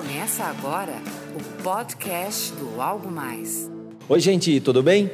[0.00, 0.94] Começa agora
[1.38, 3.70] o podcast do Algo Mais.
[4.08, 5.10] Oi, gente, tudo bem?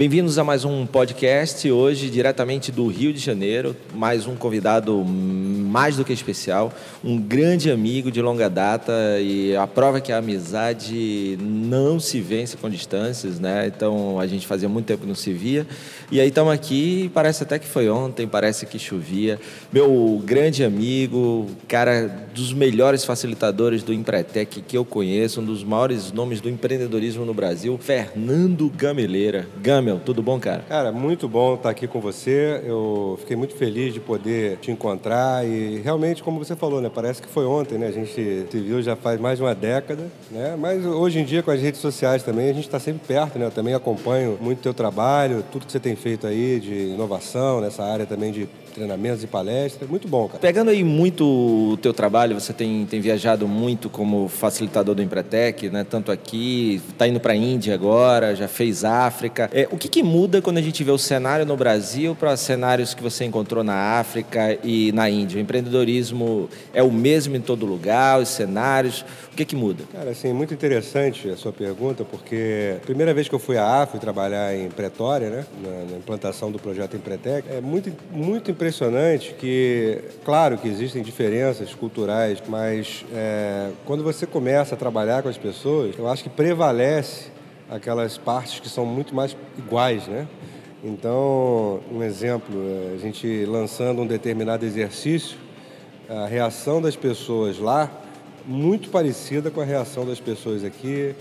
[0.00, 3.76] Bem-vindos a mais um podcast, hoje diretamente do Rio de Janeiro.
[3.94, 6.72] Mais um convidado mais do que especial,
[7.04, 12.56] um grande amigo de longa data e a prova que a amizade não se vence
[12.56, 13.66] com distâncias, né?
[13.66, 15.66] Então a gente fazia muito tempo que não se via.
[16.10, 19.38] E aí estamos aqui, parece até que foi ontem, parece que chovia.
[19.70, 26.10] Meu grande amigo, cara dos melhores facilitadores do Empretec que eu conheço, um dos maiores
[26.10, 29.46] nomes do empreendedorismo no Brasil, Fernando Gameleira.
[29.62, 30.62] Gamel Samuel, tudo bom, cara?
[30.68, 32.62] Cara, muito bom estar aqui com você.
[32.64, 36.90] Eu fiquei muito feliz de poder te encontrar e realmente, como você falou, né?
[36.92, 37.88] Parece que foi ontem, né?
[37.88, 40.56] A gente se viu já faz mais de uma década, né?
[40.58, 43.46] Mas hoje em dia, com as redes sociais também, a gente está sempre perto, né?
[43.46, 47.60] Eu também acompanho muito o teu trabalho, tudo que você tem feito aí de inovação
[47.60, 49.88] nessa área também de treinamentos e palestras.
[49.88, 50.38] Muito bom, cara.
[50.38, 51.24] Pegando aí muito
[51.72, 55.84] o teu trabalho, você tem, tem viajado muito como facilitador do Empretec, né?
[55.84, 59.50] Tanto aqui, está indo para a Índia agora, já fez África.
[59.52, 62.92] É, o que, que muda quando a gente vê o cenário no Brasil para cenários
[62.92, 65.38] que você encontrou na África e na Índia?
[65.38, 69.84] O empreendedorismo é o mesmo em todo lugar, os cenários, o que, que muda?
[69.90, 73.82] Cara, assim, muito interessante a sua pergunta, porque a primeira vez que eu fui à
[73.82, 75.46] África trabalhar em Pretória, né?
[75.62, 81.74] Na, na implantação do projeto Empretec, é muito, muito impressionante que, claro que existem diferenças
[81.74, 87.39] culturais, mas é, quando você começa a trabalhar com as pessoas, eu acho que prevalece
[87.70, 90.26] aquelas partes que são muito mais iguais, né?
[90.82, 95.38] Então, um exemplo, é, a gente lançando um determinado exercício,
[96.08, 97.90] a reação das pessoas lá
[98.46, 101.14] muito parecida com a reação das pessoas aqui,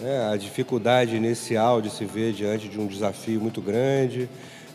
[0.00, 0.30] né?
[0.32, 4.28] a dificuldade inicial de se ver diante de um desafio muito grande,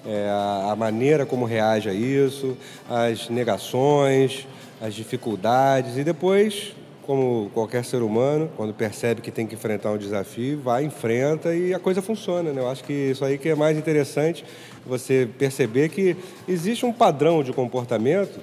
[0.05, 2.55] é, a, a maneira como reage a isso,
[2.89, 4.47] as negações,
[4.79, 6.73] as dificuldades e depois
[7.07, 11.73] como qualquer ser humano, quando percebe que tem que enfrentar um desafio, vai, enfrenta e
[11.73, 12.51] a coisa funciona.
[12.51, 12.61] Né?
[12.61, 14.43] Eu acho que isso aí que é mais interessante,
[14.85, 16.17] você perceber que
[16.47, 18.39] existe um padrão de comportamento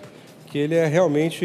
[0.54, 1.44] que ele é realmente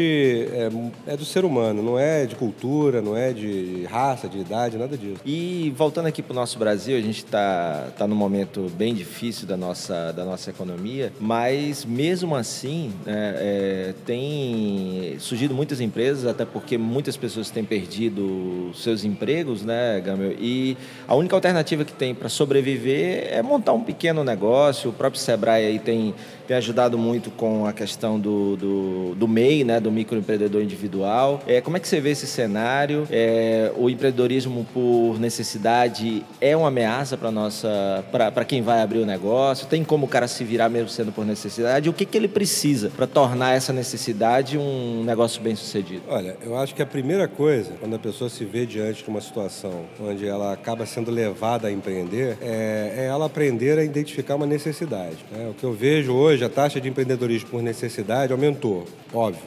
[0.52, 0.70] é,
[1.12, 4.96] é, do ser humano, não é de cultura, não é de raça, de idade, nada
[4.96, 5.20] disso.
[5.26, 9.48] E voltando aqui para o nosso Brasil, a gente está tá num momento bem difícil
[9.48, 16.44] da nossa, da nossa economia, mas mesmo assim né, é, tem surgido muitas empresas, até
[16.44, 20.36] porque muitas pessoas têm perdido seus empregos, né, Gamel?
[20.38, 20.76] E
[21.08, 24.90] a única alternativa que tem para sobreviver é montar um pequeno negócio.
[24.90, 26.14] O próprio Sebrae aí tem,
[26.50, 31.42] tem ajudado muito com a questão do, do do, MEI, né, do microempreendedor individual.
[31.46, 33.06] É, como é que você vê esse cenário?
[33.10, 39.06] É, o empreendedorismo por necessidade é uma ameaça para nossa, para quem vai abrir o
[39.06, 39.66] negócio?
[39.66, 41.88] Tem como o cara se virar mesmo sendo por necessidade?
[41.88, 46.02] O que, que ele precisa para tornar essa necessidade um negócio bem sucedido?
[46.08, 49.20] Olha, eu acho que a primeira coisa, quando a pessoa se vê diante de uma
[49.20, 54.46] situação onde ela acaba sendo levada a empreender, é, é ela aprender a identificar uma
[54.46, 55.18] necessidade.
[55.30, 55.48] Né?
[55.50, 59.42] O que eu vejo hoje, a taxa de empreendedorismo por necessidade aumentou óbvio.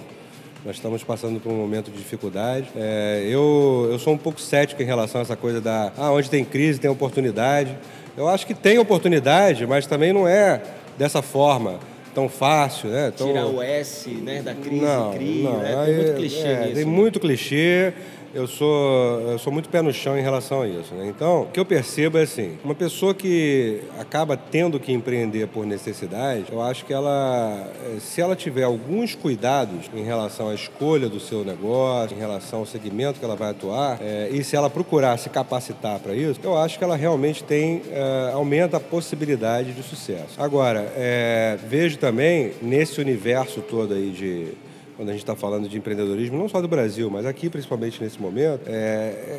[0.65, 2.67] Nós estamos passando por um momento de dificuldade.
[2.75, 6.29] É, eu, eu sou um pouco cético em relação a essa coisa da ah, onde
[6.29, 7.77] tem crise tem oportunidade.
[8.15, 10.61] Eu acho que tem oportunidade, mas também não é
[10.97, 11.79] dessa forma
[12.13, 13.11] tão fácil, né?
[13.15, 13.27] Tão...
[13.27, 15.57] Tirar o S né, da crise, não, crise, não.
[15.57, 15.85] Né?
[15.85, 16.73] Tem muito clichê é, nisso.
[16.75, 16.91] Tem né?
[16.91, 17.93] muito clichê
[18.33, 20.93] eu sou, eu sou muito pé no chão em relação a isso.
[20.95, 21.07] Né?
[21.07, 25.65] Então, o que eu percebo é assim: uma pessoa que acaba tendo que empreender por
[25.65, 31.07] necessidade, eu acho que ela, eh, se ela tiver alguns cuidados em relação à escolha
[31.07, 34.69] do seu negócio, em relação ao segmento que ela vai atuar, é, e se ela
[34.69, 39.73] procurar se capacitar para isso, eu acho que ela realmente tem, é, aumenta a possibilidade
[39.73, 40.35] de sucesso.
[40.37, 44.53] Agora, é, vejo também nesse universo todo aí de
[44.95, 48.21] quando a gente está falando de empreendedorismo, não só do Brasil, mas aqui principalmente nesse
[48.21, 48.73] momento, é,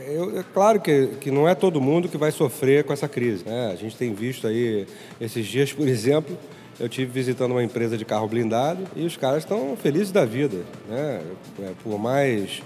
[0.09, 3.45] é, é, claro que, que não é todo mundo que vai sofrer com essa crise.
[3.45, 3.71] Né?
[3.73, 4.87] A gente tem visto aí,
[5.21, 6.37] esses dias, por exemplo,
[6.79, 10.59] eu tive visitando uma empresa de carro blindado e os caras estão felizes da vida.
[10.89, 11.23] Né?
[11.62, 12.62] É, por mais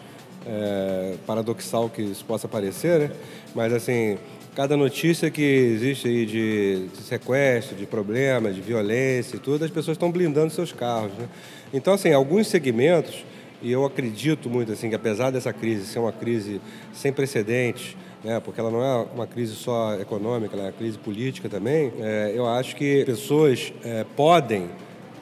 [0.47, 3.11] é, paradoxal que isso possa parecer, né?
[3.55, 4.17] mas assim,
[4.55, 9.71] cada notícia que existe aí de, de sequestro, de problemas, de violência e tudo, as
[9.71, 11.13] pessoas estão blindando seus carros.
[11.13, 11.29] Né?
[11.73, 13.25] Então, assim, alguns segmentos,
[13.61, 16.61] e eu acredito muito assim que apesar dessa crise ser uma crise
[16.93, 20.99] sem precedentes, né, porque ela não é uma crise só econômica, ela é uma crise
[20.99, 24.69] política também, é, eu acho que pessoas é, podem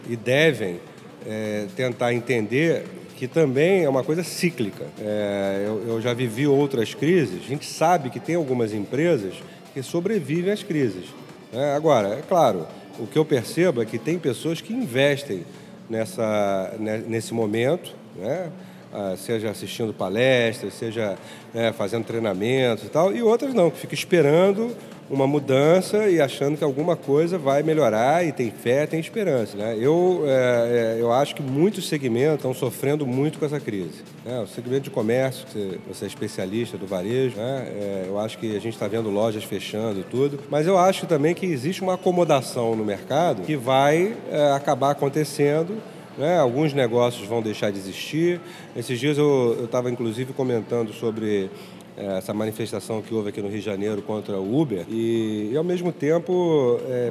[0.09, 0.81] e devem
[1.27, 2.85] é, tentar entender
[3.17, 4.85] que também é uma coisa cíclica.
[5.01, 9.35] É, eu, eu já vivi outras crises, a gente sabe que tem algumas empresas
[9.73, 11.07] que sobrevivem às crises.
[11.53, 11.75] Né?
[11.75, 12.67] Agora, é claro,
[12.99, 15.45] o que eu percebo é que tem pessoas que investem
[15.89, 18.51] nessa, nesse momento, né?
[18.99, 21.19] Ah, seja assistindo palestras, seja
[21.53, 24.75] né, fazendo treinamentos e tal, e outras não, que ficam esperando
[25.11, 29.55] uma mudança e achando que alguma coisa vai melhorar e tem fé, tem esperança.
[29.55, 29.77] Né?
[29.79, 34.03] Eu, é, eu acho que muitos segmentos estão sofrendo muito com essa crise.
[34.25, 34.41] Né?
[34.41, 37.67] O segmento de comércio, que você é especialista do varejo, né?
[37.69, 41.07] É, eu acho que a gente está vendo lojas fechando e tudo, mas eu acho
[41.07, 45.77] também que existe uma acomodação no mercado que vai é, acabar acontecendo
[46.19, 46.39] né?
[46.39, 48.41] Alguns negócios vão deixar de existir.
[48.75, 51.51] Esses dias eu estava, inclusive, comentando sobre
[51.97, 55.57] é, essa manifestação que houve aqui no Rio de Janeiro contra o Uber e, e
[55.57, 57.11] ao mesmo tempo é,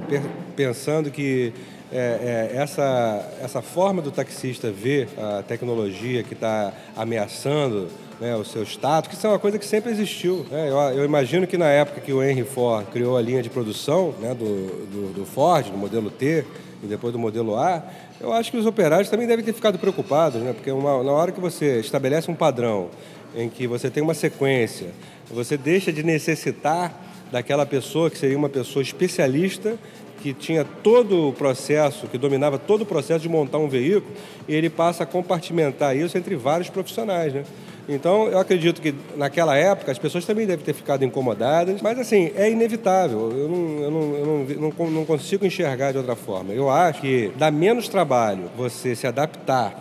[0.55, 1.51] pensando que
[1.91, 7.87] é, é, essa, essa forma do taxista ver a tecnologia que está ameaçando
[8.19, 10.45] né, o seu status, que isso é uma coisa que sempre existiu.
[10.49, 10.69] Né?
[10.69, 14.13] Eu, eu, imagino que na época que o Henry Ford criou a linha de produção
[14.19, 16.45] né, do, do, do Ford, do modelo T
[16.83, 17.83] e depois do modelo A,
[18.19, 20.53] eu acho que os operários também devem ter ficado preocupados, né?
[20.53, 22.89] porque uma, na hora que você estabelece um padrão
[23.35, 24.87] em que você tem uma sequência,
[25.29, 26.93] você deixa de necessitar
[27.31, 29.77] daquela pessoa que seria uma pessoa especialista
[30.21, 34.11] que tinha todo o processo, que dominava todo o processo de montar um veículo,
[34.47, 37.43] e ele passa a compartimentar isso entre vários profissionais, né?
[37.87, 42.31] Então, eu acredito que naquela época as pessoas também devem ter ficado incomodadas, mas assim,
[42.35, 43.31] é inevitável.
[43.31, 46.51] Eu não, eu não, eu não, não, não consigo enxergar de outra forma.
[46.53, 49.75] Eu acho que dá menos trabalho você se adaptar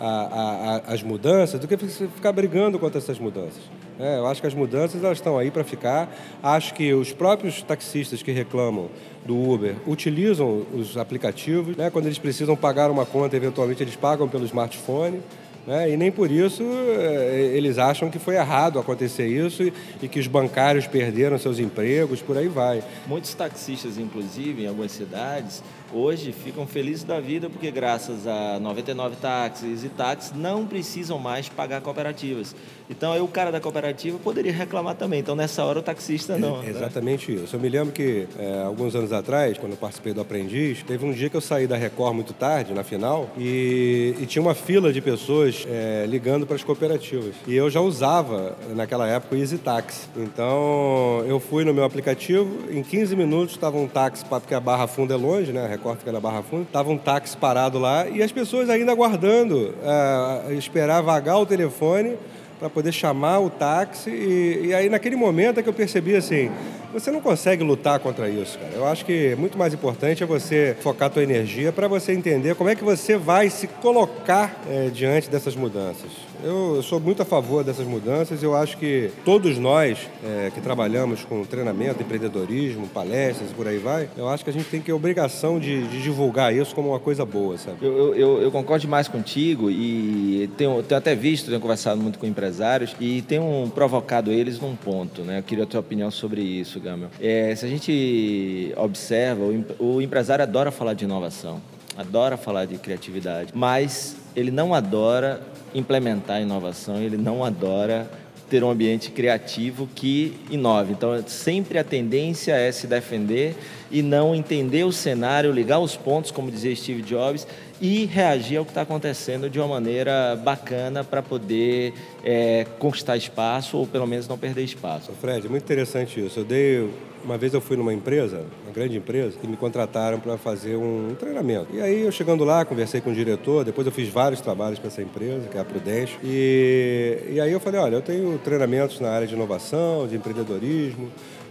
[0.85, 3.61] às mudanças do que você ficar brigando contra essas mudanças.
[3.99, 6.13] É, eu acho que as mudanças elas estão aí para ficar.
[6.43, 8.89] Acho que os próprios taxistas que reclamam
[9.25, 11.75] do Uber utilizam os aplicativos.
[11.77, 11.89] Né?
[11.89, 15.21] Quando eles precisam pagar uma conta, eventualmente eles pagam pelo smartphone.
[15.65, 15.91] Né?
[15.91, 20.19] E nem por isso eh, eles acham que foi errado acontecer isso e, e, que
[20.19, 22.83] os bancários perderam seus empregos, por aí vai.
[23.07, 29.15] Muitos taxistas, inclusive, em algumas cidades, hoje ficam felizes da vida porque, graças a 99
[29.17, 32.55] táxis e táxis, não precisam mais pagar cooperativas.
[32.89, 35.19] Então, aí o cara da cooperativa poderia reclamar também.
[35.19, 36.61] Então, nessa hora, o taxista não.
[36.61, 37.55] É, exatamente isso.
[37.55, 41.11] Eu me lembro que, é, alguns anos atrás, quando eu participei do Aprendiz, teve um
[41.11, 44.93] dia que eu saí da Record muito tarde, na final, e, e tinha uma fila
[44.93, 47.33] de pessoas é, ligando para as cooperativas.
[47.47, 50.07] E eu já usava, naquela época, o Easy Taxi.
[50.15, 54.87] Então, eu fui no meu aplicativo, em 15 minutos estava um táxi, porque a Barra
[54.87, 55.65] Funda é longe, né?
[55.65, 56.63] A Record fica na Barra Funda.
[56.63, 62.15] Estava um táxi parado lá e as pessoas ainda aguardando, é, esperar vagar o telefone
[62.57, 64.09] para poder chamar o táxi.
[64.09, 66.49] E, e, aí, naquele momento, é que eu percebi assim:
[66.93, 68.71] você não consegue lutar contra isso, cara.
[68.73, 72.55] Eu acho que muito mais importante é você focar a tua energia para você entender
[72.55, 76.09] como é que você vai se colocar é, diante dessas mudanças.
[76.43, 78.41] Eu, sou muito a favor dessas mudanças.
[78.43, 83.77] Eu acho que todos nós é, que trabalhamos com treinamento, empreendedorismo, palestras e por aí
[83.77, 86.89] vai, eu acho que a gente tem que ter obrigação de, de divulgar isso como
[86.89, 87.77] uma coisa boa, sabe?
[87.81, 92.25] Eu, eu, eu concordo mais contigo e tenho, tenho até visto, tenho conversado muito com
[92.25, 95.39] empresários e tenho provocado eles num ponto, né?
[95.39, 97.09] Eu queria a tua opinião sobre isso, Gamel.
[97.19, 101.61] É, se a gente observa, o, o empresário adora falar de inovação,
[101.97, 105.41] adora falar de criatividade, mas ele não adora
[105.73, 108.09] implementar inovação, ele não adora
[108.49, 110.93] ter um ambiente criativo que inove.
[110.93, 113.55] Então, sempre a tendência é se defender
[113.89, 117.47] e não entender o cenário, ligar os pontos, como dizia Steve Jobs,
[117.81, 123.77] e reagir ao que está acontecendo de uma maneira bacana para poder é, conquistar espaço
[123.77, 125.11] ou pelo menos não perder espaço.
[125.19, 126.39] Fred, muito interessante isso.
[126.39, 126.89] Eu dei
[127.25, 131.15] uma vez eu fui numa empresa, uma grande empresa, e me contrataram para fazer um
[131.19, 131.67] treinamento.
[131.73, 134.87] E aí eu chegando lá, conversei com o diretor, depois eu fiz vários trabalhos para
[134.87, 136.17] essa empresa, que é a Prudência.
[136.23, 141.09] E, e aí eu falei, olha, eu tenho treinamentos na área de inovação, de empreendedorismo,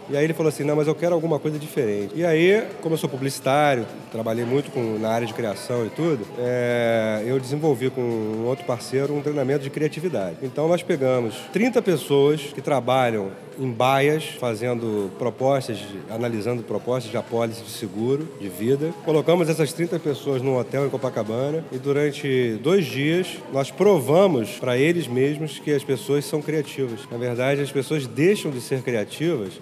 [0.08, 2.12] e aí ele falou assim, não, mas eu quero alguma coisa diferente.
[2.14, 6.26] E aí, como eu sou publicitário, trabalhei muito com, na área de criação e tudo,
[6.38, 10.37] é, eu desenvolvi com um outro parceiro um treinamento de criatividade.
[10.42, 15.78] Então nós pegamos 30 pessoas que trabalham em baias, fazendo propostas,
[16.11, 18.92] analisando propostas de apólice de seguro, de vida.
[19.04, 24.76] Colocamos essas 30 pessoas num hotel em Copacabana e durante dois dias nós provamos para
[24.76, 27.00] eles mesmos que as pessoas são criativas.
[27.11, 29.52] Na verdade, as pessoas deixam de ser criativas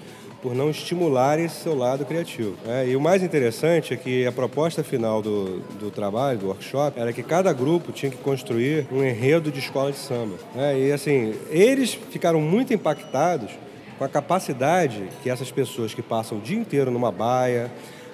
[0.42, 2.56] por não estimularem esse seu lado criativo.
[2.66, 6.98] É, e o mais interessante é que a proposta final do, do trabalho, do workshop,
[6.98, 10.34] era que cada grupo tinha que construir um enredo de escola de samba.
[10.56, 13.52] É, e assim, eles ficaram muito impactados
[13.96, 17.70] com a capacidade que essas pessoas que passam o dia inteiro numa baia,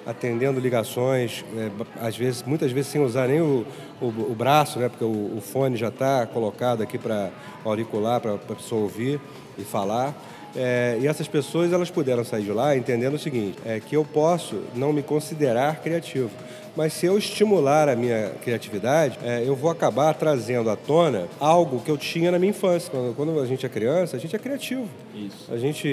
[0.07, 1.71] atendendo ligações, é,
[2.07, 3.65] às vezes, muitas vezes sem usar nem o,
[4.03, 7.31] o, o braço, né, porque o, o fone já está colocado aqui para
[7.65, 9.19] auricular, para a pessoa ouvir
[9.57, 10.15] e falar.
[10.57, 14.05] É, e essas pessoas elas puderam sair de lá entendendo o seguinte: é que eu
[14.05, 16.31] posso não me considerar criativo,
[16.79, 21.81] mas se eu estimular a minha criatividade, é, eu vou acabar trazendo à tona algo
[21.81, 22.89] que eu tinha na minha infância.
[22.89, 24.89] Quando, quando a gente é criança, a gente é criativo.
[25.13, 25.53] Isso.
[25.53, 25.89] A gente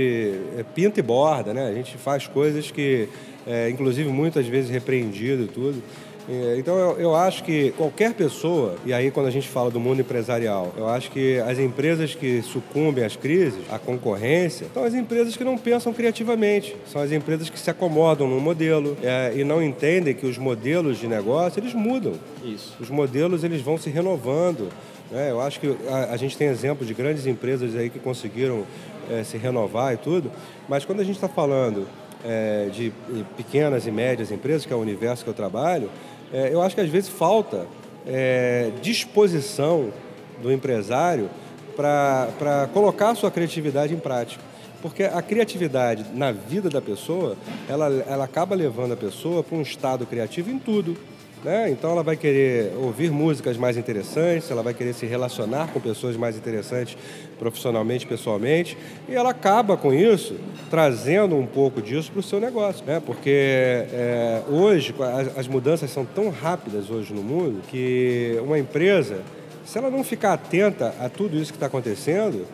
[0.56, 1.68] é, pinta e borda, né?
[1.68, 3.10] A gente faz coisas que,
[3.48, 5.82] é, inclusive, muitas vezes repreendido e tudo.
[6.28, 9.80] É, então eu, eu, acho que qualquer pessoa, e aí quando a gente fala do
[9.80, 14.94] mundo empresarial, eu acho que as empresas que sucumbem às crises, à concorrência, são as
[14.96, 19.44] empresas que não pensam criativamente, são as empresas que se acomodam no modelo é, e
[19.44, 22.14] não entendem que os modelos de negócio eles mudam.
[22.44, 22.76] Isso.
[22.80, 24.70] Os modelos eles vão se renovando.
[25.12, 25.30] Né?
[25.30, 28.64] Eu acho que a, a, gente tem exemplos de grandes empresas aí que conseguiram
[29.12, 30.32] é, se renovar e tudo,
[30.68, 31.88] mas quando a gente está falando
[32.26, 32.92] é, de
[33.38, 35.90] pequenas e médias empresas, que é o universo que eu trabalho,
[36.34, 37.68] é, eu acho que às vezes falta
[38.06, 39.92] é, disposição
[40.42, 41.30] do empresário
[41.76, 44.44] para colocar sua criatividade em prática.
[44.82, 47.36] Porque a criatividade na vida da pessoa,
[47.68, 50.96] ela, ela acaba levando a pessoa para um estado criativo em tudo.
[51.46, 51.70] Né?
[51.70, 56.18] Então ela vai querer ouvir músicas mais interessantes, ela vai querer se relacionar com pessoas
[56.18, 56.98] mais interessantes
[57.38, 58.76] profissionalmente, pessoalmente,
[59.08, 60.38] e ela acaba com isso
[60.72, 63.00] trazendo um pouco disso para o seu negócio, né?
[63.00, 69.22] Porque é, hoje as, as mudanças são tão rápidas hoje no mundo que uma empresa,
[69.64, 72.48] se ela não ficar atenta a tudo isso que está acontecendo,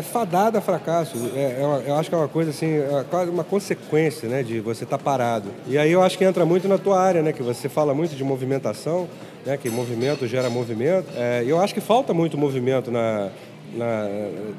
[0.00, 1.16] é fadada a fracasso.
[1.34, 4.42] É, é uma, eu acho que é uma coisa assim, é quase uma consequência né,
[4.42, 5.48] de você estar tá parado.
[5.66, 7.32] E aí eu acho que entra muito na tua área, né?
[7.32, 9.08] Que você fala muito de movimentação,
[9.46, 11.06] né, que movimento gera movimento.
[11.16, 13.30] É, eu acho que falta muito movimento na,
[13.74, 14.06] na,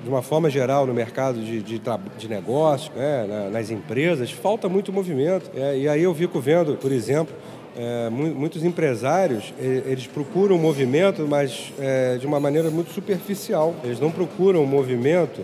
[0.04, 1.82] de uma forma geral no mercado de, de,
[2.18, 5.50] de negócio, né, na, nas empresas, falta muito movimento.
[5.56, 7.34] É, e aí eu fico vendo, por exemplo,
[7.76, 13.76] é, muitos empresários eles procuram movimento, mas é, de uma maneira muito superficial.
[13.84, 15.42] Eles não procuram movimento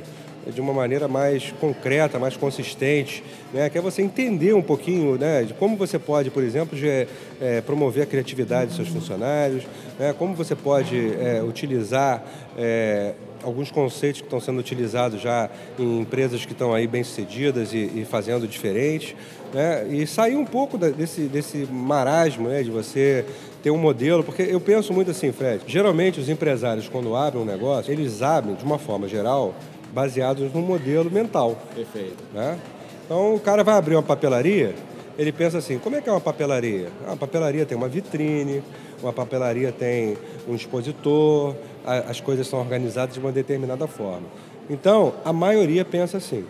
[0.53, 3.23] de uma maneira mais concreta, mais consistente,
[3.53, 3.69] né?
[3.69, 7.07] que é você entender um pouquinho né, de como você pode, por exemplo, de,
[7.41, 9.63] é, promover a criatividade dos seus funcionários,
[9.99, 10.13] né?
[10.17, 12.23] como você pode é, utilizar
[12.57, 13.13] é,
[13.43, 18.05] alguns conceitos que estão sendo utilizados já em empresas que estão aí bem-sucedidas e, e,
[18.05, 19.15] fazendo diferente,
[19.53, 19.87] né?
[19.89, 22.63] E sair um pouco da, desse, desse marasmo, né?
[22.63, 23.25] De você
[23.61, 27.45] ter um modelo, porque eu penso muito assim, Fred, geralmente os empresários, quando abrem um
[27.45, 29.55] negócio, eles abrem, de uma forma geral,
[29.97, 31.57] baseados num modelo mental.
[31.73, 32.23] Perfeito.
[32.31, 32.59] Né?
[33.03, 34.75] Então, o cara vai abrir uma papelaria,
[35.17, 36.89] ele pensa assim, como é que é uma papelaria?
[37.03, 38.61] Ah, uma papelaria tem uma vitrine,
[39.01, 40.15] uma papelaria tem
[40.47, 44.27] um expositor, as coisas são organizadas de uma determinada forma.
[44.69, 46.45] Então, a maioria pensa assim.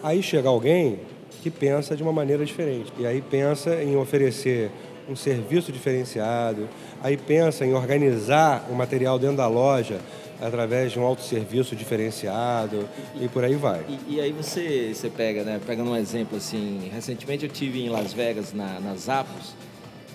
[0.00, 1.00] Aí chega alguém
[1.42, 2.92] que pensa de uma maneira diferente.
[2.96, 4.70] E aí pensa em oferecer
[5.08, 6.68] um serviço diferenciado,
[7.02, 9.98] aí pensa em organizar o material dentro da loja
[10.44, 13.84] através de um autosserviço diferenciado e, e por aí vai.
[13.88, 17.88] E, e, aí você, você pega, né, pegando um exemplo assim, recentemente eu tive em
[17.88, 19.54] Las Vegas na, na Zappos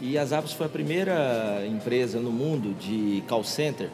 [0.02, 3.90] e a Zappos foi a primeira empresa no mundo de call center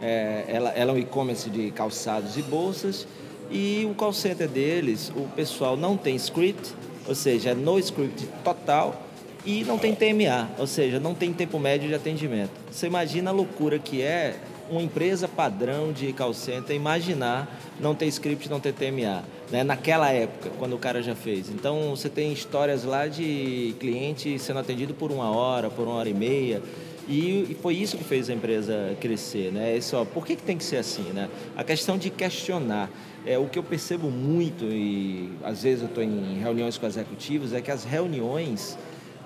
[0.00, 3.06] é, ela, ela é um e-commerce de calçados e bolsas
[3.50, 6.72] e o call center deles, o pessoal não tem script,
[7.06, 9.02] ou seja, é no script total
[9.44, 12.52] e não tem TMA, ou seja, não tem tempo médio de atendimento.
[12.70, 14.36] Você imagina a loucura que é
[14.70, 19.64] uma empresa padrão de call center imaginar não ter script, não ter TMA, né?
[19.64, 21.50] naquela época, quando o cara já fez.
[21.50, 26.08] Então, você tem histórias lá de cliente sendo atendido por uma hora, por uma hora
[26.08, 26.62] e meia,
[27.08, 29.76] e, foi isso que fez a empresa crescer, né?
[29.76, 31.28] Esse, ó, por que, que tem que ser assim, né?
[31.56, 32.88] A questão de questionar.
[33.26, 37.52] É, o que eu percebo muito, e às vezes eu estou em reuniões com executivos,
[37.52, 38.78] é que as reuniões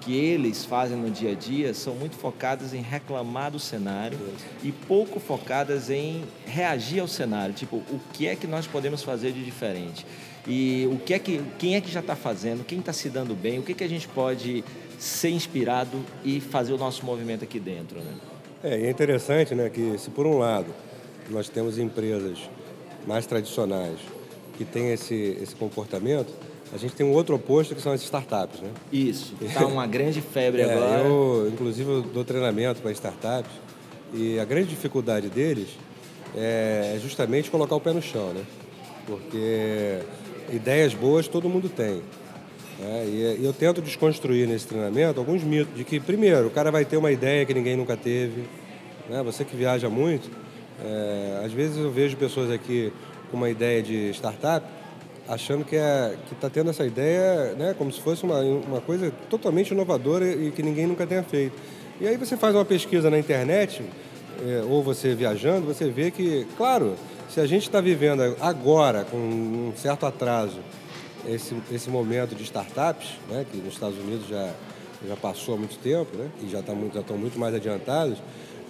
[0.05, 4.19] que eles fazem no dia a dia são muito focadas em reclamar do cenário
[4.63, 7.55] e pouco focadas em reagir ao cenário.
[7.55, 10.05] Tipo, o que é que nós podemos fazer de diferente?
[10.47, 12.65] E o que é que, quem é que já está fazendo?
[12.65, 13.59] Quem está se dando bem?
[13.59, 14.63] O que, que a gente pode
[14.99, 18.01] ser inspirado e fazer o nosso movimento aqui dentro.
[18.01, 18.15] Né?
[18.63, 20.73] É, é interessante né, que se por um lado
[21.31, 22.39] nós temos empresas
[23.07, 23.99] mais tradicionais
[24.57, 26.33] que têm esse, esse comportamento,
[26.73, 28.71] a gente tem um outro oposto que são as startups, né?
[28.93, 31.01] Isso, está uma grande febre é, agora.
[31.03, 33.53] Eu, inclusive, eu dou treinamento para startups
[34.13, 35.69] e a grande dificuldade deles
[36.37, 38.43] é justamente colocar o pé no chão, né?
[39.07, 40.01] Porque
[40.53, 42.03] ideias boas todo mundo tem.
[42.81, 46.85] É, e eu tento desconstruir nesse treinamento alguns mitos de que, primeiro, o cara vai
[46.85, 48.45] ter uma ideia que ninguém nunca teve.
[49.09, 49.23] Né?
[49.23, 50.29] Você que viaja muito,
[50.85, 52.93] é, às vezes eu vejo pessoas aqui
[53.31, 54.67] com uma ideia de startup
[55.29, 59.71] achando que é, está tendo essa ideia né, como se fosse uma, uma coisa totalmente
[59.71, 61.55] inovadora e que ninguém nunca tenha feito.
[62.01, 63.83] E aí você faz uma pesquisa na internet,
[64.45, 66.95] é, ou você viajando, você vê que, claro,
[67.29, 70.59] Se a gente está vivendo agora, com um certo atraso,
[71.27, 74.53] esse, esse momento de startups, né, que nos Estados Unidos já,
[75.09, 78.19] já passou há muito tempo, né, e já, tá muito, já estão muito mais adiantados,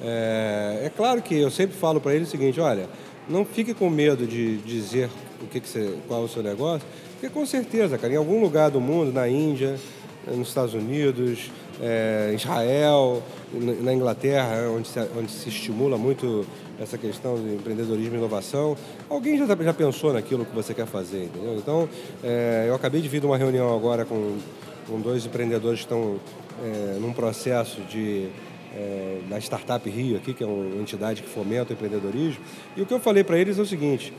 [0.02, 2.88] é, é claro que eu sempre falo para eles o seguinte, olha,
[3.28, 5.10] não fique com medo de dizer
[5.44, 8.40] o que, que você, qual é o seu negócio, porque com certeza, cara, em algum
[8.40, 9.78] lugar do mundo, na Índia,
[10.26, 13.22] nos Estados Unidos, é, Israel,
[13.82, 16.46] na Inglaterra, onde se, onde se estimula muito
[16.80, 18.76] essa questão de empreendedorismo e inovação.
[19.08, 21.56] Alguém já, já pensou naquilo que você quer fazer, entendeu?
[21.56, 21.88] Então,
[22.22, 24.38] é, eu acabei de vir de uma reunião agora com,
[24.88, 26.18] com dois empreendedores que estão
[26.62, 28.28] é, num processo de
[28.76, 32.42] é, da Startup Rio aqui, que é uma entidade que fomenta o empreendedorismo.
[32.76, 34.12] E o que eu falei para eles é o seguinte: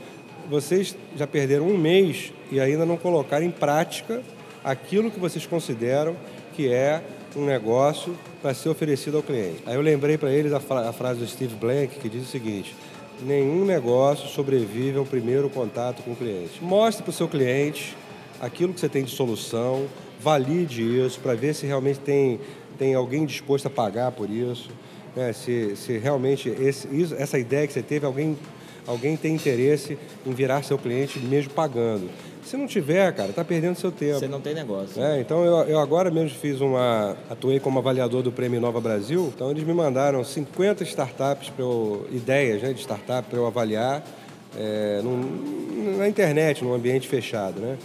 [0.48, 4.22] vocês já perderam um mês e ainda não colocaram em prática
[4.64, 6.16] aquilo que vocês consideram
[6.54, 7.02] que é
[7.36, 9.62] um negócio para ser oferecido ao cliente.
[9.66, 12.30] Aí eu lembrei para eles a, fra a, frase do Steve Blank que diz o
[12.30, 12.74] seguinte:
[13.22, 16.62] nenhum negócio sobrevive ao primeiro contato com o cliente.
[16.62, 17.94] Mostre para o seu cliente
[18.40, 19.86] aquilo que você tem de solução,
[20.20, 22.40] valide isso para ver se realmente tem,
[22.78, 24.70] tem alguém disposto a pagar por isso,
[25.14, 25.32] né?
[25.32, 28.36] se, se realmente esse, isso, essa ideia que você teve, alguém,
[28.86, 32.08] alguém tem interesse em virar seu cliente mesmo pagando.
[32.44, 34.20] Se não tiver, cara, tá perdendo seu tempo.
[34.20, 35.02] Você não tem negócio.
[35.02, 37.16] É, então eu, eu agora mesmo fiz uma.
[37.28, 39.32] atuei como avaliador do Prêmio Nova Brasil.
[39.34, 44.04] Então eles me mandaram 50 startups, para eu, ideias né, de startup para eu avaliar
[44.56, 47.76] é, num, na internet, num ambiente fechado, né?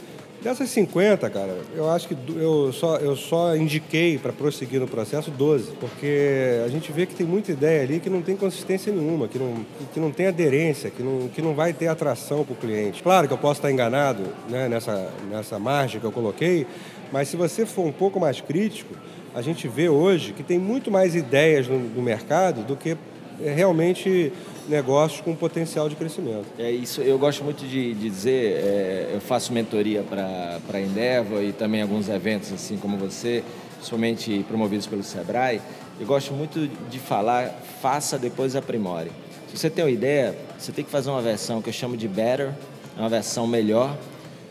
[0.44, 5.30] Dessas 50, cara, eu acho que eu só, eu só indiquei para prosseguir no processo
[5.30, 9.28] 12, porque a gente vê que tem muita ideia ali que não tem consistência nenhuma,
[9.28, 12.56] que não, que não tem aderência, que não, que não vai ter atração para o
[12.56, 13.04] cliente.
[13.04, 16.66] Claro que eu posso estar enganado né, nessa, nessa margem que eu coloquei,
[17.12, 18.96] mas se você for um pouco mais crítico,
[19.36, 22.98] a gente vê hoje que tem muito mais ideias no, no mercado do que
[23.44, 24.32] realmente
[24.68, 26.46] negócios com potencial de crescimento.
[26.58, 31.42] É isso, eu gosto muito de, de dizer, é, eu faço mentoria para a Endeavor
[31.44, 33.44] e também alguns eventos assim como você,
[33.82, 35.62] somente promovidos pelo Sebrae.
[36.00, 37.50] Eu gosto muito de falar,
[37.82, 39.12] faça depois aprimore.
[39.50, 42.08] Se você tem uma ideia, você tem que fazer uma versão que eu chamo de
[42.08, 42.52] better,
[42.98, 43.98] uma versão melhor,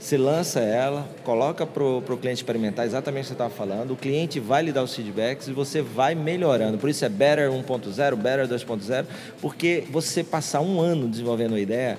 [0.01, 3.97] você lança ela, coloca para o cliente experimentar exatamente o que você estava falando, o
[3.97, 6.79] cliente vai lhe dar os feedbacks e você vai melhorando.
[6.79, 9.05] Por isso é Better 1.0, Better 2.0,
[9.41, 11.99] porque você passar um ano desenvolvendo uma ideia,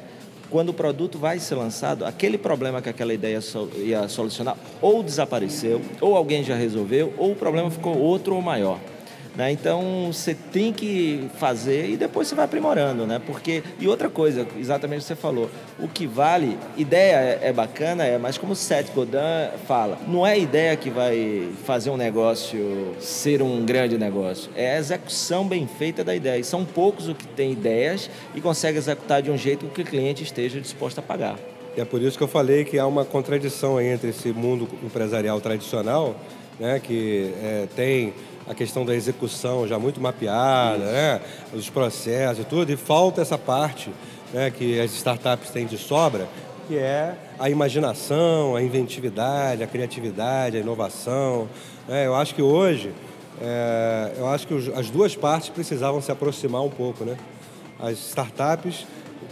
[0.50, 3.40] quando o produto vai ser lançado, aquele problema que aquela ideia
[3.78, 8.80] ia solucionar ou desapareceu, ou alguém já resolveu, ou o problema ficou outro ou maior.
[9.36, 9.52] Né?
[9.52, 13.22] Então você tem que fazer e depois você vai aprimorando, né?
[13.26, 17.54] Porque e outra coisa, exatamente o que você falou, o que vale, ideia é, é
[17.54, 19.18] bacana, é, mas como Seth Godin
[19.66, 24.76] fala, não é a ideia que vai fazer um negócio ser um grande negócio, é
[24.76, 26.40] a execução bem feita da ideia.
[26.40, 29.86] E são poucos os que têm ideias e conseguem executar de um jeito que o
[29.86, 31.38] cliente esteja disposto a pagar.
[31.78, 36.18] É por isso que eu falei que há uma contradição entre esse mundo empresarial tradicional,
[36.60, 38.14] né, que é, tem
[38.48, 41.22] a questão da execução já muito mapeada, né?
[41.54, 43.90] os processos e tudo, e falta essa parte
[44.34, 46.28] né, que as startups têm de sobra,
[46.68, 51.48] que é a imaginação, a inventividade, a criatividade, a inovação.
[51.88, 52.08] Né?
[52.08, 52.94] Eu acho que hoje,
[53.42, 57.18] é, eu acho que os, as duas partes precisavam se aproximar um pouco, né?
[57.80, 58.86] As startups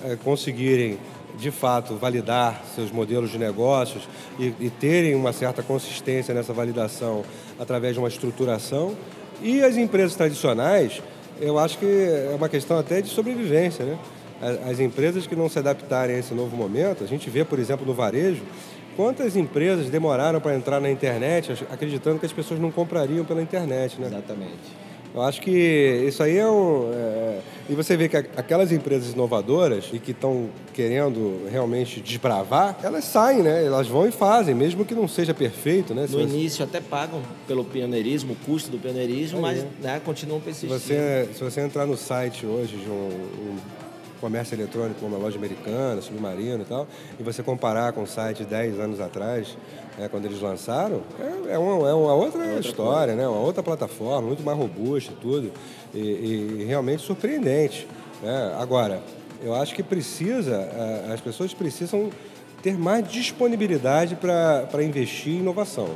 [0.04, 0.98] é, conseguirem
[1.37, 7.23] de fato validar seus modelos de negócios e, e terem uma certa consistência nessa validação
[7.59, 8.95] através de uma estruturação.
[9.41, 11.01] E as empresas tradicionais,
[11.39, 13.97] eu acho que é uma questão até de sobrevivência, né?
[14.69, 17.85] As empresas que não se adaptarem a esse novo momento, a gente vê, por exemplo,
[17.85, 18.41] no varejo,
[18.95, 23.99] quantas empresas demoraram para entrar na internet acreditando que as pessoas não comprariam pela internet,
[23.99, 24.07] né?
[24.07, 24.89] Exatamente.
[25.13, 26.91] Eu acho que isso aí é um.
[26.93, 27.39] É...
[27.69, 33.43] E você vê que aquelas empresas inovadoras e que estão querendo realmente desbravar, elas saem,
[33.43, 33.63] né?
[33.63, 36.08] Elas vão e fazem, mesmo que não seja perfeito, né?
[36.08, 36.34] Se no você...
[36.34, 40.79] início até pagam pelo pioneirismo, o custo do pioneirismo, é, mas né, continuam persistindo.
[40.79, 43.58] Se você, se você entrar no site hoje de um, um
[44.19, 46.88] comércio eletrônico, uma loja americana, submarino e tal,
[47.19, 49.58] e você comparar com o site 10 anos atrás,
[49.97, 53.63] né, quando eles lançaram, é, é, uma, é uma outra, outra história, né, uma outra
[53.63, 55.51] plataforma, muito mais robusta tudo,
[55.93, 57.88] e, e realmente surpreendente.
[58.21, 58.55] Né?
[58.60, 59.01] Agora,
[59.41, 60.69] eu acho que precisa,
[61.13, 62.10] as pessoas precisam
[62.62, 65.89] ter mais disponibilidade para investir em inovação.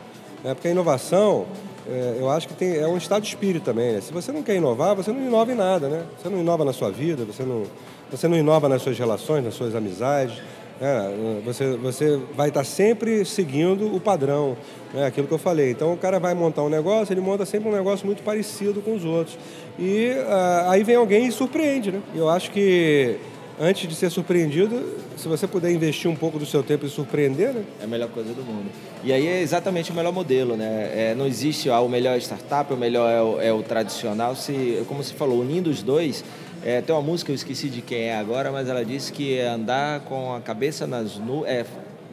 [0.44, 0.54] Né?
[0.54, 1.46] Porque a inovação,
[1.88, 3.94] é, eu acho que tem, é um estado de espírito também.
[3.94, 4.02] Né?
[4.02, 5.88] Se você não quer inovar, você não inova em nada.
[5.88, 6.04] Né?
[6.22, 7.64] Você não inova na sua vida, você não,
[8.10, 10.38] você não inova nas suas relações, nas suas amizades.
[10.80, 11.42] Né?
[11.46, 14.56] Você, você vai estar sempre seguindo o padrão,
[14.94, 15.06] né?
[15.08, 15.72] aquilo que eu falei.
[15.72, 18.96] Então o cara vai montar um negócio, ele monta sempre um negócio muito parecido com
[18.96, 19.38] os outros.
[19.78, 21.92] E uh, aí vem alguém e surpreende.
[21.92, 22.02] Né?
[22.16, 23.18] Eu acho que
[23.60, 27.54] antes de ser surpreendido, se você puder investir um pouco do seu tempo e surpreender,
[27.54, 27.64] né?
[27.82, 28.70] É a melhor coisa do mundo.
[29.04, 30.92] E aí é exatamente o melhor modelo, né?
[30.94, 34.36] É, não existe ah, o melhor startup, o melhor é o, é o tradicional.
[34.36, 36.24] Se, como você falou, unindo os dois,
[36.64, 39.48] é, tem uma música, eu esqueci de quem é agora, mas ela disse que é
[39.48, 41.52] andar com a cabeça nas nuvens.
[41.52, 41.66] É,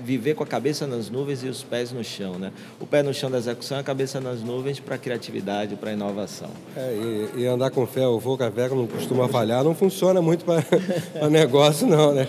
[0.02, 2.52] viver com a cabeça nas nuvens e os pés no chão, né?
[2.80, 5.90] O pé no chão da execução e a cabeça nas nuvens para a criatividade, para
[5.90, 6.50] a inovação.
[6.76, 10.44] É, e, e, andar com fé, o voo café não costuma falhar, não funciona muito
[10.44, 10.64] para
[11.28, 12.26] negócio não, né?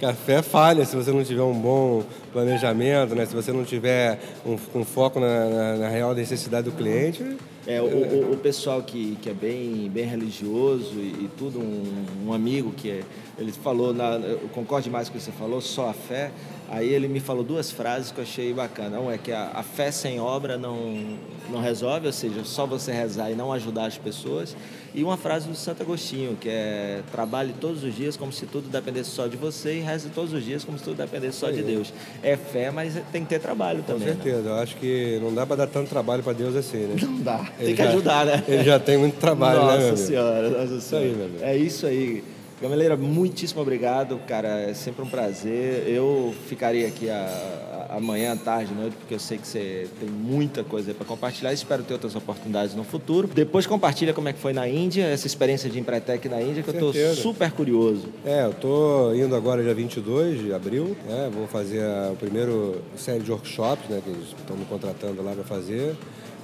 [0.00, 3.24] Café falha se você não tiver um bom planejamento, né?
[3.24, 7.24] Se você não tiver um, um foco na, na, na real necessidade do cliente,
[7.66, 12.26] é, o, o, o, pessoal que, que é bem, bem religioso e, e tudo, um,
[12.26, 13.00] um, amigo que é,
[13.38, 16.30] ele falou, na, eu concordo demais com o que você falou, só a fé.
[16.70, 18.98] Aí ele me falou duas frases que eu achei bacana.
[18.98, 21.18] Um é que a, a fé sem obra não,
[21.50, 24.56] não resolve, ou seja, só você rezar e não ajudar as pessoas.
[24.94, 28.68] E uma frase do Santo Agostinho, que é trabalhe todos os dias como se tudo
[28.68, 31.62] dependesse só de você e reze todos os dias como se tudo dependesse só de
[31.62, 31.92] Deus.
[32.22, 34.02] É fé, mas tem que ter trabalho também.
[34.02, 34.22] Com né?
[34.22, 34.50] certeza, né?
[34.50, 36.96] eu acho que não dá para dar tanto trabalho para Deus assim, né?
[37.02, 38.44] Não dá, ele tem que já, ajudar, né?
[38.46, 39.90] Ele já tem muito trabalho, nossa né?
[39.90, 41.30] Nossa Senhora, nossa Senhora.
[41.40, 42.22] É isso aí.
[42.64, 44.48] Gameleira, muitíssimo obrigado, cara.
[44.62, 45.86] É sempre um prazer.
[45.86, 50.64] Eu ficaria aqui a, a, amanhã, tarde, noite, porque eu sei que você tem muita
[50.64, 51.52] coisa para compartilhar.
[51.52, 53.28] Espero ter outras oportunidades no futuro.
[53.28, 56.70] Depois compartilha como é que foi na Índia, essa experiência de Empretec na Índia, que
[56.70, 58.08] eu estou super curioso.
[58.24, 60.96] É, eu estou indo agora dia 22 de abril.
[61.06, 61.30] Né?
[61.34, 65.32] Vou fazer a, o primeiro série de workshops, né, que eles estão me contratando lá
[65.32, 65.94] para fazer.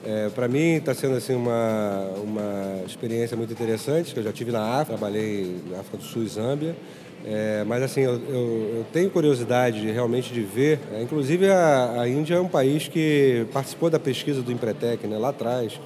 [0.04, 4.50] É, para mim está sendo assim uma, uma experiência muito interessante, que eu já tive
[4.50, 6.74] na África, trabalhei na África do Sul e Zâmbia.
[7.22, 10.80] É, mas assim, eu, eu, eu, tenho curiosidade realmente de ver.
[10.94, 15.18] É, inclusive a, a, Índia é um país que participou da pesquisa do Empretec né,
[15.18, 15.78] lá atrás,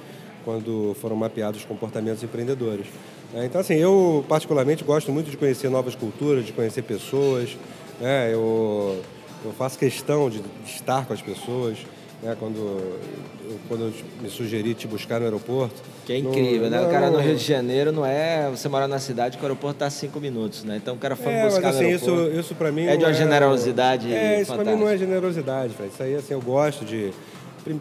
[0.45, 2.87] quando foram mapeados os comportamentos empreendedores.
[3.33, 7.57] É, então assim, eu particularmente gosto muito de conhecer novas culturas, de conhecer pessoas.
[7.99, 9.01] Né, eu,
[9.43, 11.79] eu faço questão de, de estar com as pessoas
[12.21, 15.75] né, quando, eu, quando me sugeri te buscar no aeroporto.
[16.05, 16.81] Que é incrível, né?
[16.81, 19.75] o cara no Rio de Janeiro não é você morar na cidade que o aeroporto
[19.75, 20.77] está a cinco minutos, né?
[20.77, 22.29] Então o cara foi é, buscar mas, assim, no aeroporto.
[22.29, 24.13] Isso, isso para mim é de uma é, generosidade.
[24.13, 25.91] É, isso para mim não é generosidade, Fred.
[25.91, 27.11] Isso aí assim eu gosto de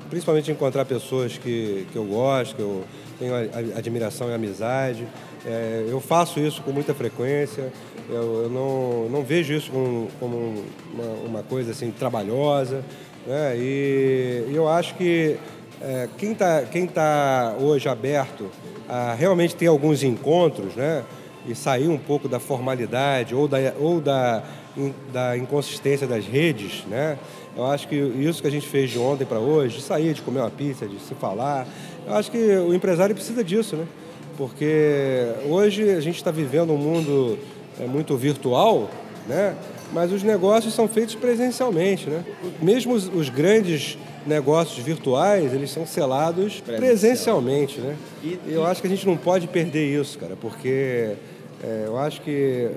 [0.09, 2.85] principalmente encontrar pessoas que, que eu gosto, que eu
[3.19, 3.35] tenho
[3.77, 5.07] admiração e amizade.
[5.45, 7.71] É, eu faço isso com muita frequência.
[8.09, 12.83] Eu, eu não, não vejo isso como, como uma, uma coisa assim trabalhosa.
[13.27, 13.57] Né?
[13.57, 15.37] E, eu acho que
[15.81, 18.51] é, quem está quem tá hoje aberto
[18.89, 21.03] a realmente ter alguns encontros né?
[21.47, 24.43] e sair um pouco da formalidade ou da, ou da,
[25.13, 27.19] da inconsistência das redes, né?
[27.57, 30.23] eu acho que isso que a gente fez de ontem para hoje, de sair, de
[30.23, 31.67] comer uma pizza, de se falar,
[32.07, 33.87] eu acho que o empresário precisa disso, né?
[34.37, 37.39] porque hoje a gente está vivendo um mundo
[37.81, 38.91] é, muito virtual,
[39.29, 39.55] né?
[39.95, 42.11] Mas os negócios são feitos presencialmente.
[42.11, 42.25] Né?
[42.61, 47.81] Mesmo os, os grandes negócios virtuais, eles são selados presencialmente.
[47.81, 47.97] Né?
[48.23, 51.13] E, eu acho que a gente não pode perder isso, cara, porque
[51.63, 52.69] é, eu acho que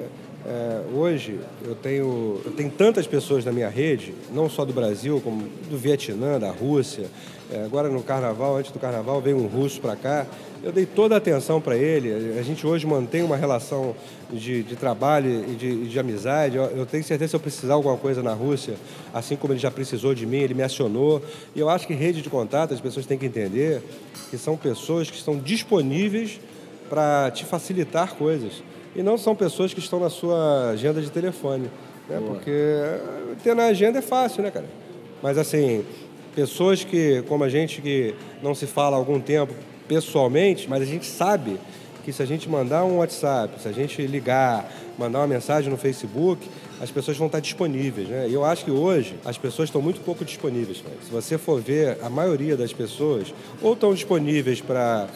[0.48, 5.20] é, hoje eu tenho, eu tenho tantas pessoas na minha rede, não só do Brasil,
[5.24, 7.08] como do Vietnã, da Rússia.
[7.52, 10.26] É, agora no carnaval, antes do carnaval, veio um russo para cá
[10.64, 12.38] eu dei toda a atenção para ele.
[12.38, 13.96] A gente hoje mantém uma relação
[14.32, 16.58] de, de trabalho e de, de amizade.
[16.58, 18.76] Eu, eu, tenho certeza que se eu precisar alguma coisa na Rússia,
[19.14, 21.22] assim como ele já precisou de mim, ele me acionou.
[21.56, 23.82] E eu acho que rede de contato, as pessoas têm que entender
[24.30, 26.40] que são pessoas que estão disponíveis
[26.90, 28.64] para te facilitar coisas.
[28.96, 31.70] E não são pessoas que estão na sua agenda de telefone.
[32.10, 32.22] Né?
[32.26, 32.52] Porque
[33.44, 34.66] ter na agenda é fácil, né, cara?
[35.22, 35.86] Mas assim,
[36.36, 39.54] pessoas que, como a gente que não se fala há algum tempo,
[39.88, 41.60] pessoalmente, mas a gente sabe
[42.04, 45.78] que se a gente mandar um WhatsApp, se a gente ligar, mandar uma mensagem no
[45.78, 46.48] Facebook,
[46.80, 48.08] as pessoas vão estar disponíveis.
[48.08, 48.28] Né?
[48.30, 50.84] E eu acho que hoje as pessoas estão muito pouco disponíveis.
[51.04, 55.08] Se você for ver, a maioria das pessoas ou estão disponíveis para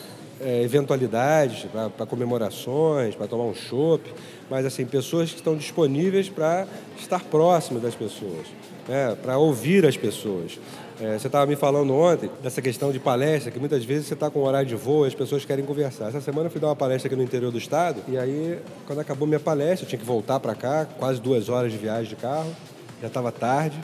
[0.44, 4.12] é, eventualidades, para comemorações, para tomar um chopp,
[4.50, 6.68] mas assim, pessoas que estão disponíveis para
[7.00, 8.48] estar próximo das pessoas,
[8.88, 9.16] né?
[9.22, 10.60] para ouvir as pessoas.
[11.00, 14.30] É, você estava me falando ontem dessa questão de palestra, que muitas vezes você está
[14.30, 16.10] com horário de voo e as pessoas querem conversar.
[16.10, 19.00] Essa semana eu fui dar uma palestra aqui no interior do estado e aí, quando
[19.00, 22.16] acabou minha palestra, eu tinha que voltar para cá, quase duas horas de viagem de
[22.16, 22.56] carro,
[23.02, 23.80] já estava tarde,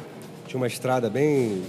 [0.45, 1.63] tinha uma estrada bem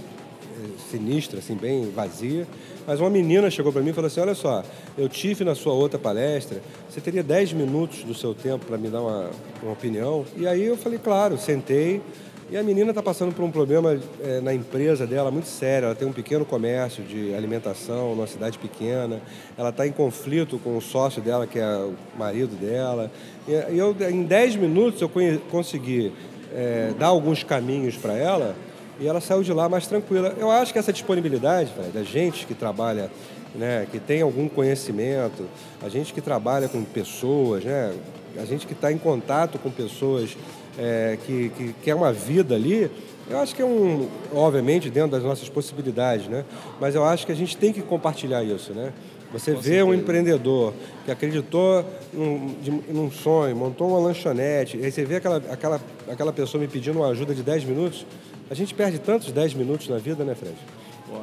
[0.59, 2.45] é, sinistra, assim, bem vazia.
[2.89, 4.63] Mas uma menina chegou para mim e falou assim: Olha só,
[4.97, 8.89] eu tive na sua outra palestra, você teria 10 minutos do seu tempo para me
[8.89, 9.29] dar uma,
[9.61, 10.25] uma opinião?
[10.35, 12.01] E aí eu falei: Claro, sentei
[12.49, 15.85] E a menina está passando por um problema é, na empresa dela muito sério.
[15.85, 19.21] Ela tem um pequeno comércio de alimentação numa cidade pequena.
[19.55, 23.11] Ela está em conflito com o sócio dela, que é o marido dela.
[23.47, 25.11] E eu, em 10 minutos eu
[25.51, 26.11] consegui
[26.55, 28.55] é, dar alguns caminhos para ela
[28.99, 30.35] e ela saiu de lá mais tranquila.
[30.37, 33.09] Eu acho que essa disponibilidade da gente que trabalha,
[33.55, 35.45] né, que tem algum conhecimento,
[35.81, 37.93] a gente que trabalha com pessoas, né,
[38.37, 40.37] a gente que está em contato com pessoas
[40.77, 42.89] é, que, que quer uma vida ali,
[43.29, 46.43] eu acho que é um, obviamente, dentro das nossas possibilidades, né?
[46.79, 48.91] Mas eu acho que a gente tem que compartilhar isso, né?
[49.31, 49.85] Você Com vê certeza.
[49.85, 50.73] um empreendedor
[51.05, 56.33] que acreditou num, de, num, sonho, montou uma lanchonete, aí você vê aquela, aquela, aquela
[56.33, 58.03] pessoa me pedindo uma ajuda de 10 minutos,
[58.49, 60.55] a gente perde tantos 10 minutos na vida, né, Fred?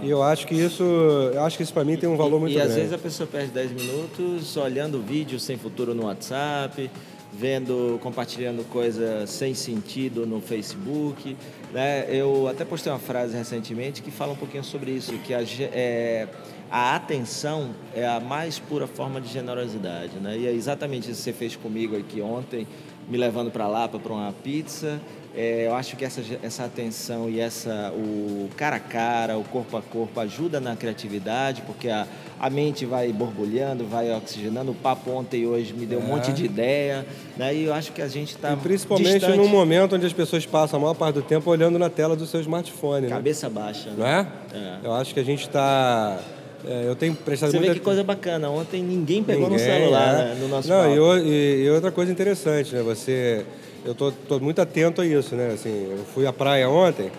[0.02, 2.52] E eu acho que isso, eu acho que isso para mim tem um valor muito
[2.52, 2.70] e grande.
[2.70, 6.90] E às vezes a pessoa perde 10 minutos olhando vídeos sem futuro no WhatsApp,
[7.32, 11.36] vendo, compartilhando coisas sem sentido no Facebook.
[11.72, 12.06] Né?
[12.10, 16.26] Eu até postei uma frase recentemente que fala um pouquinho sobre isso, que a, é,
[16.70, 20.18] a atenção é a mais pura forma de generosidade.
[20.18, 20.38] Né?
[20.38, 22.66] E é exatamente isso que você fez comigo aqui ontem,
[23.08, 25.00] me levando para lá para uma pizza
[25.36, 29.76] é, eu acho que essa, essa atenção e essa, o cara a cara, o corpo
[29.76, 32.06] a corpo ajuda na criatividade, porque a,
[32.40, 34.72] a mente vai borbulhando, vai oxigenando.
[34.72, 36.02] O papo ontem e hoje me deu é.
[36.02, 37.04] um monte de ideia.
[37.36, 37.54] Né?
[37.54, 38.56] E eu acho que a gente está.
[38.56, 39.36] Principalmente distante.
[39.36, 42.24] num momento onde as pessoas passam a maior parte do tempo olhando na tela do
[42.24, 43.02] seu smartphone.
[43.02, 43.10] Né?
[43.10, 43.54] Cabeça né?
[43.54, 43.90] baixa.
[43.94, 44.26] Não é?
[44.54, 44.78] é?
[44.82, 46.18] Eu acho que a gente está.
[46.66, 47.74] É, eu tenho prestado Você muita...
[47.74, 48.50] vê que coisa bacana.
[48.50, 50.24] Ontem ninguém pegou ninguém, no celular é.
[50.24, 50.38] né?
[50.40, 52.82] no nosso Não, e, e, e outra coisa interessante, né?
[52.82, 53.44] Você
[53.84, 55.52] eu tô, tô muito atento a isso, né?
[55.54, 57.10] Assim, eu fui à praia ontem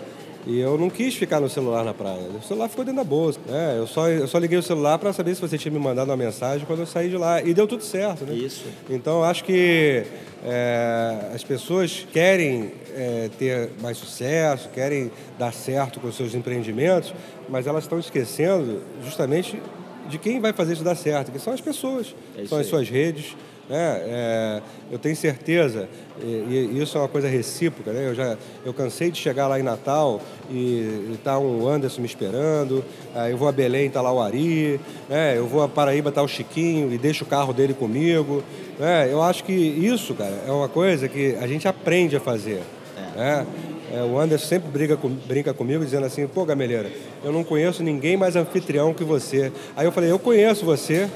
[0.48, 2.22] e eu não quis ficar no celular na praia.
[2.34, 3.38] O celular ficou dentro da bolsa.
[3.50, 6.08] É, eu, só, eu só liguei o celular para saber se você tinha me mandado
[6.08, 7.42] uma mensagem quando eu saí de lá.
[7.42, 8.34] E deu tudo certo, né?
[8.34, 8.64] Isso.
[8.88, 10.04] Então, acho que
[10.42, 17.12] é, as pessoas querem é, ter mais sucesso, querem dar certo com seus empreendimentos,
[17.46, 19.60] mas elas estão esquecendo justamente
[20.08, 22.88] de quem vai fazer isso dar certo, que são as pessoas, é são as suas
[22.88, 23.36] redes,
[23.68, 24.02] né?
[24.06, 25.88] É, eu tenho certeza,
[26.22, 28.08] e, e, isso é uma coisa recíproca, né?
[28.08, 32.84] eu, já, eu cansei de chegar lá em Natal e está um Anderson me esperando,
[33.30, 35.36] eu vou a Belém, está lá o Ari, né?
[35.36, 38.42] eu vou a Paraíba, está o Chiquinho e deixo o carro dele comigo.
[38.78, 39.12] Né?
[39.12, 42.62] Eu acho que isso, cara, é uma coisa que a gente aprende a fazer.
[42.96, 43.18] É.
[43.18, 43.46] Né?
[43.92, 46.90] É, o Anderson sempre briga com, brinca comigo dizendo assim, pô, Gameleira,
[47.24, 49.50] eu não conheço ninguém mais anfitrião que você.
[49.74, 51.08] Aí eu falei, eu conheço você,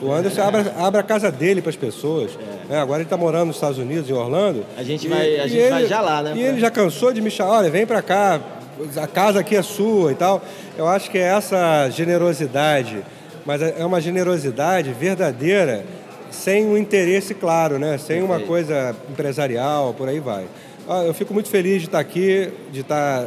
[0.00, 2.32] o Anderson abre, abre a casa dele para as pessoas.
[2.70, 2.74] É.
[2.74, 4.64] É, agora ele está morando nos Estados Unidos, em Orlando.
[4.76, 6.32] A gente, e, vai, a gente ele, vai já lá, né?
[6.36, 8.40] E ele já cansou de me chamar, olha, vem para cá,
[8.96, 10.42] a casa aqui é sua e tal.
[10.76, 13.02] Eu acho que é essa generosidade,
[13.44, 15.84] mas é uma generosidade verdadeira,
[16.30, 17.96] sem um interesse claro, né?
[17.98, 20.44] Sem uma coisa empresarial, por aí vai.
[21.06, 23.26] Eu fico muito feliz de estar aqui, de estar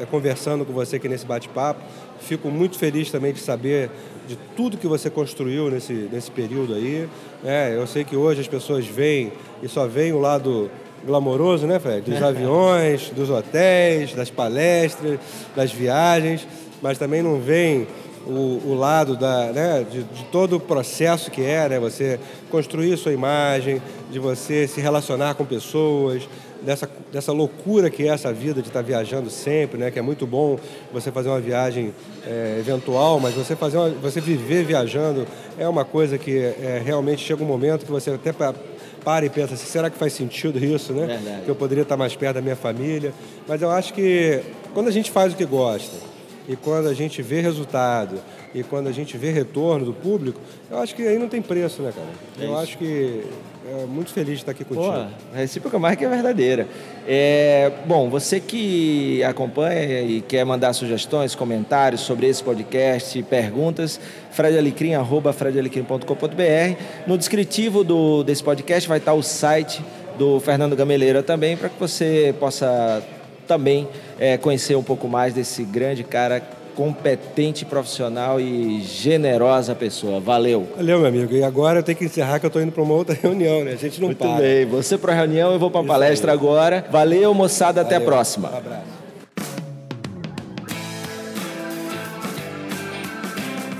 [0.00, 1.80] é, conversando com você aqui nesse bate-papo.
[2.20, 3.90] Fico muito feliz também de saber
[4.30, 7.08] de tudo que você construiu nesse, nesse período aí.
[7.44, 10.70] É, eu sei que hoje as pessoas veem e só veem o lado
[11.04, 12.08] glamouroso, né, Fred?
[12.08, 15.18] Dos aviões, dos hotéis, das palestras,
[15.56, 16.46] das viagens,
[16.80, 17.88] mas também não veem
[18.24, 22.20] o, o lado da, né, de, de, todo o processo que é, né, você
[22.52, 26.28] construir sua imagem, de você se relacionar com pessoas,
[26.62, 29.90] dessa, dessa loucura que é essa vida de estar viajando sempre, né?
[29.90, 30.58] Que é muito bom
[30.92, 31.92] você fazer uma viagem
[32.26, 35.26] é, eventual, mas você fazer uma, você viver viajando
[35.58, 39.54] é uma coisa que é, realmente chega um momento que você até para e pensa
[39.54, 41.06] assim, será que faz sentido isso, né?
[41.06, 41.44] Verdade.
[41.44, 43.14] Que eu poderia estar mais perto da minha família.
[43.48, 44.42] Mas eu acho que
[44.74, 46.09] quando a gente faz o que gosta
[46.48, 48.20] e quando a gente vê resultado
[48.54, 51.82] e quando a gente vê retorno do público, eu acho que aí não tem preço,
[51.82, 52.08] né, cara?
[52.40, 53.24] É eu acho que
[53.68, 54.86] é muito feliz de estar aqui contigo.
[54.86, 56.66] Pô, a recíproca marca é verdadeira.
[57.06, 64.00] É, bom, você que acompanha e quer mandar sugestões, comentários sobre esse podcast, perguntas,
[64.32, 66.82] fredalecrim, arroba fredalecrim.com.br.
[67.06, 69.84] No descritivo do, desse podcast vai estar o site
[70.18, 73.02] do Fernando Gameleira também, para que você possa
[73.50, 76.40] também é, conhecer um pouco mais desse grande cara
[76.76, 80.20] competente, profissional e generosa pessoa.
[80.20, 80.68] Valeu.
[80.76, 81.34] Valeu, meu amigo.
[81.34, 83.72] E agora eu tenho que encerrar que eu estou indo para uma outra reunião, né?
[83.72, 84.28] A gente não Muito para.
[84.28, 84.66] Muito bem.
[84.66, 86.38] Você para a reunião, eu vou para a palestra aí.
[86.38, 86.86] agora.
[86.92, 87.82] Valeu, moçada.
[87.82, 87.86] Valeu.
[87.86, 88.50] Até a próxima.
[88.50, 89.00] Um abraço.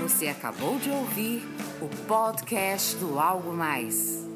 [0.03, 1.47] Você acabou de ouvir
[1.81, 4.30] o podcast do Algo Mais.